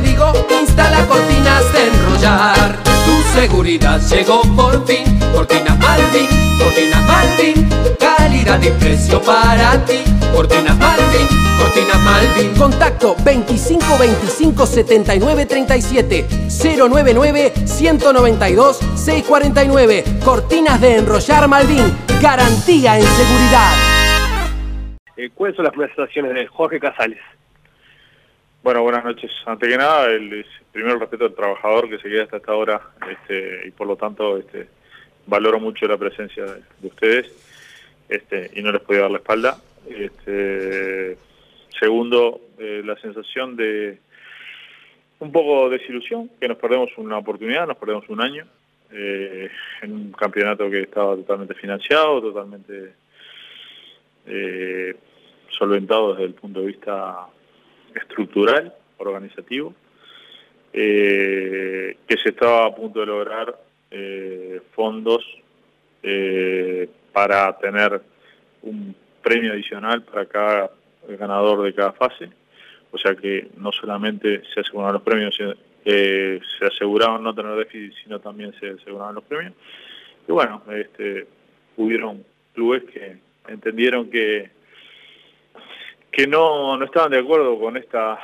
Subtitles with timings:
[0.00, 2.78] te digo, instala cortinas de enrollar.
[2.82, 6.28] Tu seguridad llegó por fin, cortinas Malvin,
[6.58, 7.68] cortinas Malvin,
[7.98, 10.02] calidad y precio para ti.
[10.34, 11.26] Cortinas Malvin,
[11.58, 12.54] cortinas Malvin.
[12.54, 16.26] Contacto 25 25 79 37
[16.76, 20.04] 099 192 649.
[20.24, 21.84] Cortinas de enrollar Malvin.
[22.20, 23.72] Garantía en seguridad.
[25.16, 27.18] Eh, ¿Cuáles son las presentaciones de Jorge Casales?
[28.62, 29.30] Bueno, buenas noches.
[29.46, 32.80] Ante que nada, el, primero el respeto al trabajador que se queda hasta esta hora
[33.08, 34.68] este, y por lo tanto este,
[35.26, 37.32] valoro mucho la presencia de, ustedes
[38.08, 39.58] este, y no les podía dar la espalda.
[39.88, 41.16] Este,
[41.78, 44.00] segundo, eh, la sensación de
[45.20, 48.44] un poco de desilusión, que nos perdemos una oportunidad, nos perdemos un año
[48.90, 49.50] eh,
[49.82, 52.92] en un campeonato que estaba totalmente financiado, totalmente
[54.26, 54.96] eh,
[55.50, 57.28] solventado desde el punto de vista
[57.94, 59.74] estructural, organizativo,
[60.72, 63.58] eh, que se estaba a punto de lograr
[63.90, 65.24] eh, fondos
[66.02, 68.00] eh, para tener
[68.62, 70.70] un premio adicional para cada
[71.08, 72.30] ganador de cada fase,
[72.90, 75.36] o sea que no solamente se aseguraban los premios,
[75.84, 79.54] se aseguraban no tener déficit, sino también se aseguraban los premios.
[80.26, 81.26] Y bueno, este,
[81.76, 83.16] hubieron clubes que
[83.48, 84.50] entendieron que
[86.18, 88.18] que no, no estaban de acuerdo con esta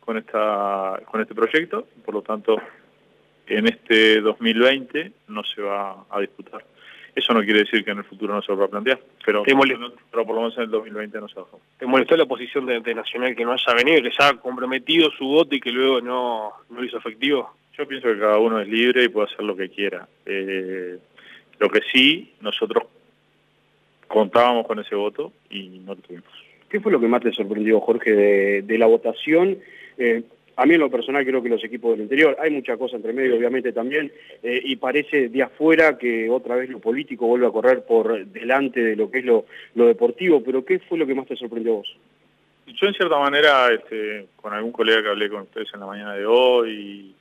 [0.00, 2.56] con esta con este proyecto, por lo tanto
[3.46, 6.64] en este 2020 no se va a disputar.
[7.14, 10.24] Eso no quiere decir que en el futuro no se va a plantear, pero, pero
[10.24, 11.44] por lo menos en el 2020 no se a
[11.78, 15.26] ¿Te molestó la posición de, Nacional que no haya venido, que se ha comprometido su
[15.26, 17.52] voto y que luego no, no lo hizo efectivo?
[17.76, 20.08] Yo pienso que cada uno es libre y puede hacer lo que quiera.
[20.24, 20.98] Eh,
[21.58, 22.84] lo que sí, nosotros
[24.08, 26.51] contábamos con ese voto y no lo tuvimos.
[26.72, 29.58] ¿Qué fue lo que más te sorprendió, Jorge, de, la votación?
[29.98, 30.22] Eh,
[30.56, 33.12] a mí en lo personal creo que los equipos del interior, hay mucha cosa entre
[33.12, 34.10] medio obviamente también,
[34.42, 38.82] eh, y parece de afuera que otra vez lo político vuelve a correr por delante
[38.82, 39.44] de lo que es lo,
[39.74, 41.94] deportivo, pero ¿qué fue lo que más te sorprendió a vos?
[42.68, 46.14] Yo en cierta manera, este, con algún colega que hablé con ustedes en la mañana
[46.14, 47.14] de hoy,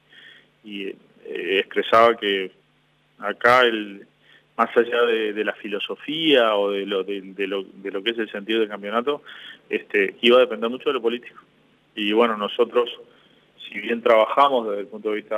[0.63, 0.95] y, eh,
[1.59, 2.51] expresaba que
[3.19, 4.07] acá el,
[4.61, 8.31] más allá de, la filosofía o de lo, de, lo, de lo que es el
[8.31, 9.23] sentido del campeonato,
[9.69, 11.39] este, iba a depender mucho de lo político.
[11.95, 12.87] Y bueno, nosotros,
[13.67, 15.37] si bien trabajamos desde el punto de vista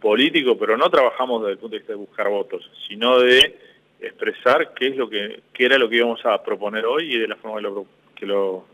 [0.00, 3.58] político, pero no trabajamos desde el punto de vista de buscar votos, sino de
[4.00, 7.28] expresar qué es lo que qué era lo que íbamos a proponer hoy y de
[7.28, 8.64] la forma que lo que, lo,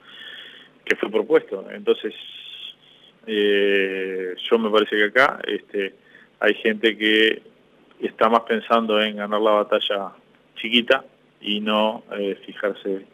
[0.84, 1.66] que fue propuesto.
[1.70, 2.14] Entonces,
[3.26, 5.94] eh, yo me parece que acá este,
[6.38, 7.42] hay gente que
[8.00, 10.12] está más pensando en ganar la batalla
[10.56, 11.04] chiquita
[11.40, 13.06] y no eh, fijarse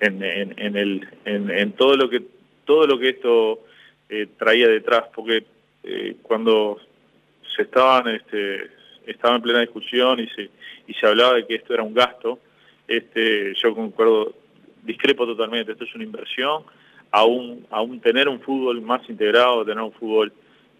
[0.00, 2.22] en, en, el, en, todo lo que
[2.64, 3.60] todo lo que esto
[4.08, 5.44] eh, traía detrás, porque
[5.82, 6.78] eh, cuando
[7.56, 8.70] se estaban este,
[9.06, 10.50] estaba en plena discusión y se
[10.86, 12.38] y se hablaba de que esto era un gasto,
[12.86, 14.32] este, yo concuerdo,
[14.84, 16.62] discrepo totalmente, esto es una inversión,
[17.10, 20.32] aún, aún tener un fútbol más integrado, tener un fútbol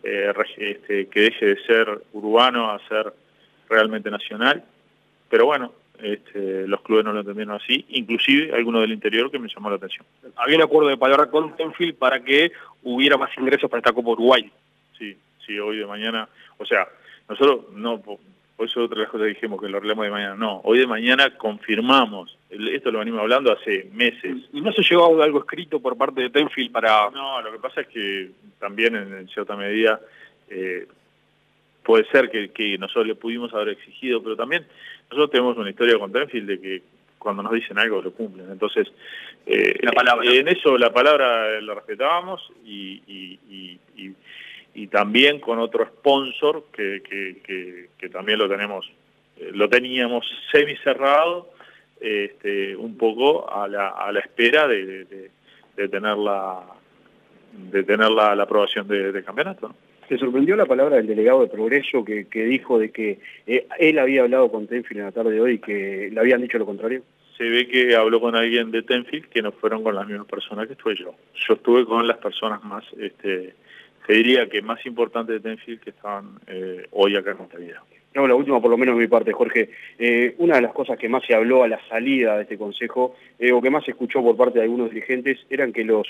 [0.02, 3.12] este, que deje de ser urbano a ser
[3.68, 4.64] realmente nacional,
[5.28, 9.48] pero bueno, este, los clubes no lo entendieron así, inclusive algunos del interior que me
[9.48, 10.06] llamó la atención.
[10.36, 12.52] Había un acuerdo de palabra con Tenfield para que
[12.84, 14.50] hubiera más ingresos para esta Copa Uruguay.
[14.96, 16.86] Sí, sí, hoy de mañana, o sea,
[17.28, 18.18] nosotros no, por
[18.60, 22.90] eso otra que dijimos que lo arreglamos de mañana, no, hoy de mañana confirmamos, esto
[22.90, 24.36] lo venimos hablando hace meses.
[24.52, 27.10] ¿Y no se llegó algo escrito por parte de Tenfield para...?
[27.10, 30.00] No, lo que pasa es que también en, cierta medida...
[30.48, 30.86] Eh,
[31.88, 34.66] puede ser que, nosotros le pudimos haber exigido, pero también
[35.10, 36.82] nosotros tenemos una historia con Tenfield de que
[37.16, 38.52] cuando nos dicen algo lo cumplen.
[38.52, 38.88] Entonces,
[39.46, 40.30] eh, la palabra.
[40.30, 43.00] en eso la palabra la respetábamos y,
[44.74, 48.86] y, también con otro sponsor que, que, también lo tenemos,
[49.38, 51.50] eh, lo teníamos semi cerrado,
[52.00, 55.04] este, un poco a la, a la espera de,
[55.74, 56.64] de, tener la
[57.52, 59.74] de tener la, aprobación del campeonato.
[60.08, 64.22] ¿Te sorprendió la palabra del delegado de Progreso que, dijo de que eh, él había
[64.22, 67.02] hablado con Tenfield en la tarde de hoy y que le habían dicho lo contrario?
[67.36, 70.66] Se ve que habló con alguien de Tenfield que no fueron con las mismas personas
[70.66, 71.14] que estuve yo.
[71.46, 73.52] Yo estuve con las personas más, este,
[74.06, 77.82] te diría que más importantes de Tenfield que estaban eh, hoy acá en Montevideo.
[78.14, 79.68] No, la última por lo menos de mi parte, Jorge.
[79.98, 83.14] Eh, una de las cosas que más se habló a la salida de este consejo,
[83.52, 86.08] o que más se escuchó por parte de algunos dirigentes, eran que los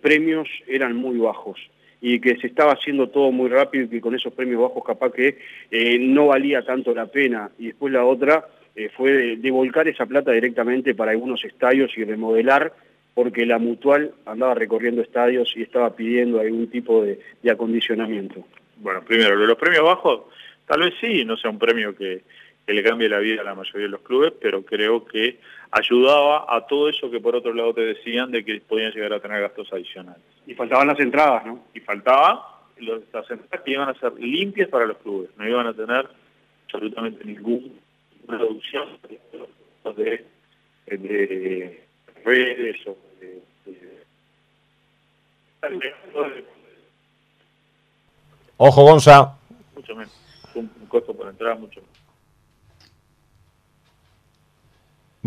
[0.00, 1.60] premios eran muy bajos
[2.00, 5.12] y que se estaba haciendo todo muy rápido y que con esos premios bajos capaz
[5.12, 5.38] que
[5.70, 7.50] eh, no valía tanto la pena.
[7.58, 12.04] Y después la otra eh, fue de, volcar esa plata directamente para algunos estadios y
[12.04, 12.74] remodelar
[13.14, 17.18] porque la mutual andaba recorriendo estadios y estaba pidiendo algún tipo de,
[17.50, 18.44] acondicionamiento.
[18.76, 20.24] Bueno, primero, los premios bajos,
[20.66, 22.20] tal vez sí, no sea un premio que,
[22.66, 25.38] le cambie la vida a la mayoría de los clubes, pero creo que
[25.70, 29.20] ayudaba a todo eso que por otro lado te decían de que podían llegar a
[29.20, 30.22] tener gastos adicionales.
[30.46, 31.64] Y faltaban las entradas, ¿no?
[31.74, 35.74] Y faltaba las entradas que iban a ser limpias para los clubes, no iban a
[35.74, 36.08] tener
[36.64, 37.70] absolutamente ninguna
[38.28, 38.88] reducción
[39.96, 40.24] de,
[40.86, 41.86] de
[42.24, 42.96] redes o
[48.58, 49.36] Ojo, Gonza.
[49.74, 50.12] Mucho menos.
[50.54, 51.96] Un, costo por entrada mucho menos.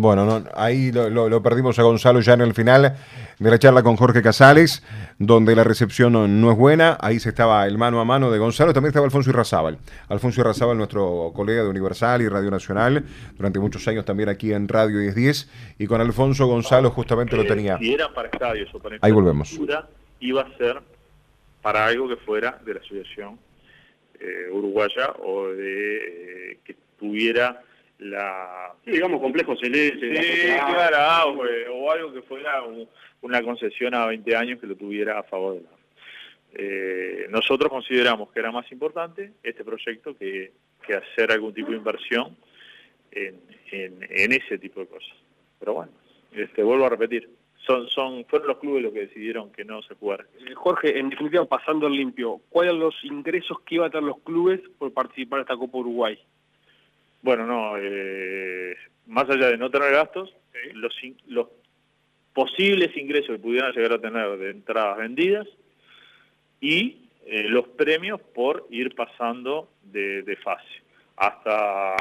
[0.00, 2.96] Bueno, no, ahí lo, perdimos a Gonzalo ya en el final
[3.38, 4.82] de la charla con Jorge Casales,
[5.18, 6.96] donde la recepción no, es buena.
[7.02, 8.72] Ahí se estaba el mano a mano de Gonzalo.
[8.72, 9.76] También estaba Alfonso Irrazábal.
[10.08, 13.04] Alfonso Irrazábal, nuestro colega de Universal y Radio Nacional,
[13.36, 15.50] durante muchos años también aquí en Radio 1010.
[15.78, 17.76] Y con Alfonso Gonzalo justamente lo tenía.
[17.76, 19.60] Si era para estadios o para Ahí volvemos.
[20.18, 20.80] Iba a ser
[21.60, 23.38] para algo que fuera de la asociación
[24.18, 27.60] eh, uruguaya o de eh, que tuviera
[28.00, 28.74] la...
[28.84, 30.22] digamos, complejo celeste.
[30.22, 31.38] Sí, claro,
[31.72, 32.62] o algo que fuera
[33.20, 35.68] una concesión a 20 años que lo tuviera a favor de la...
[36.52, 40.52] Eh, nosotros consideramos que era más importante este proyecto que,
[40.84, 42.36] que hacer algún tipo de inversión
[43.12, 45.16] en, en, ese tipo de cosas.
[45.60, 45.92] Pero bueno,
[46.32, 47.30] este, vuelvo a repetir,
[47.66, 50.24] son, son, fueron los clubes los que decidieron que no se jugara.
[50.40, 54.08] Eh, Jorge, en definitiva, pasando el limpio, ¿cuáles son los ingresos que iban a tener
[54.08, 56.18] los clubes por participar en esta Copa Uruguay?
[57.22, 58.76] Bueno, no, eh,
[59.06, 60.34] más allá de no tener gastos,
[60.74, 60.94] los,
[61.26, 61.48] los
[62.32, 65.46] posibles ingresos que pudieran llegar a tener de entradas vendidas
[66.60, 70.82] y eh, los premios por ir pasando de, fase.
[71.16, 71.94] Hasta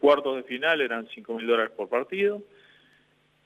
[0.00, 2.42] cuartos de final eran 5 mil dólares por partido,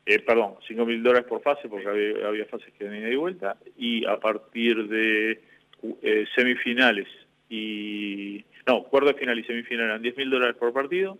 [0.06, 4.06] eh, perdón, 5 mil dólares por fase porque había, fases que venían de vuelta y
[4.06, 5.42] a partir de
[6.34, 7.06] semifinales
[7.48, 11.18] y no, cuarto de final y semifinal eran 10 mil dólares por partido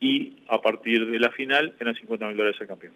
[0.00, 2.92] y a partir de la final eran 50 mil dólares al campeón.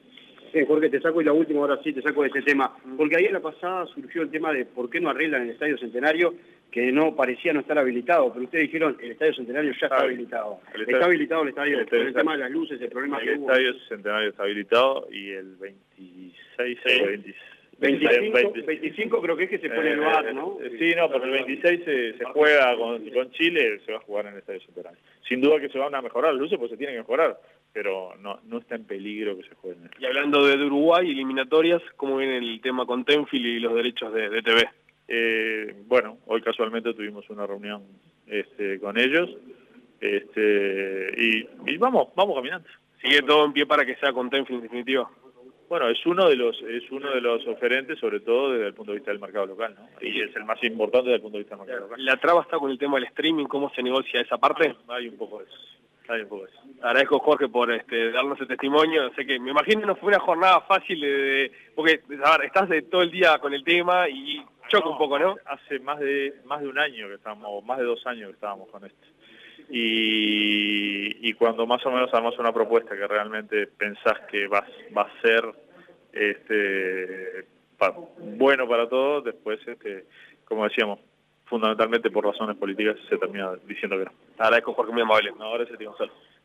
[0.53, 2.77] Sí, Jorge, te saco y la última, ahora sí, te saco de ese tema.
[2.97, 5.79] Porque ahí en la pasada surgió el tema de por qué no arreglan el Estadio
[5.79, 6.35] Centenario,
[6.71, 10.61] que no parecía no estar habilitado, pero ustedes dijeron el Estadio Centenario ya está, habilitado.
[10.75, 14.31] está habilitado el estadio, el, el tema de las luces, el problema el Estadio Centenario
[14.31, 17.37] está habilitado y el 26 o 26
[17.83, 20.59] 25, creo que es que se pone el bar, eh, ¿no?
[20.63, 24.03] Eh, sí, no, pero el 26 se, se juega con, con, Chile, se va a
[24.03, 24.99] jugar en el Estadio Centenario.
[25.29, 27.39] Sin duda que se van a mejorar las luces, pues se tienen que mejorar,
[27.73, 29.91] pero no, no está en peligro que se jueguen.
[29.99, 34.43] Y hablando de, Uruguay, eliminatorias, ¿cómo viene el tema con Tenfield y los derechos de,
[34.43, 34.69] TV?
[35.09, 37.83] Eh, bueno, hoy casualmente tuvimos una reunión
[38.27, 39.29] este, con ellos
[40.01, 42.69] este, y, y vamos, vamos caminando.
[43.01, 45.11] ¿Sigue todo en pie para que sea con Tenfield en definitiva?
[45.73, 48.93] Bueno, es uno de los es uno de los oferentes, sobre todo desde el punto
[48.93, 49.89] de vista del mercado local, ¿no?
[50.07, 52.05] Y es el más importante desde el punto de vista del mercado local.
[52.05, 53.47] ¿La traba está con el tema del streaming?
[53.47, 54.77] ¿Cómo se negocia esa parte?
[54.89, 55.57] Hay, un poco de eso.
[56.09, 56.61] Hay un poco de eso.
[56.83, 59.15] Agradezco, Jorge, por este, darnos el testimonio.
[59.15, 62.83] Sé que me imagino no fue una jornada fácil de, porque a ver, estás de
[62.83, 65.37] todo el día con el tema y choca un poco, ¿no?
[65.47, 68.69] Hace más de más de un año que estamos, más de dos años que estábamos
[68.69, 69.07] con esto.
[69.75, 75.03] Y, y cuando más o menos armas una propuesta que realmente pensás que va, va
[75.03, 75.51] a ser
[76.13, 77.47] este,
[78.19, 80.05] bueno para todos, después, este,
[80.45, 81.01] como decíamos,
[81.47, 84.13] fundamentalmente por razones políticas se termina diciendo que no.
[84.39, 85.33] Agradezco, Jorge, muy amable.
[85.39, 85.95] No, se tiene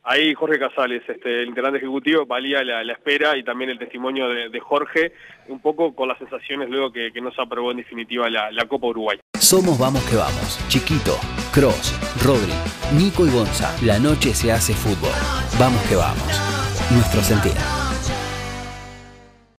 [0.10, 4.60] Ahí Jorge Casales, este, el integrante ejecutivo, valía la, espera y también el testimonio de,
[4.62, 5.12] Jorge,
[5.50, 8.66] un poco con las sensaciones luego que, que no se aprobó en definitiva la, la,
[8.68, 9.20] Copa Uruguay.
[9.38, 11.18] Somos Vamos que Vamos, Chiquito,
[11.54, 12.54] Cross, Rodri,
[12.98, 13.76] Nico y Gonza.
[13.84, 15.12] La noche se hace fútbol.
[15.60, 16.42] Vamos que vamos.
[16.90, 17.77] Nuestro sentido.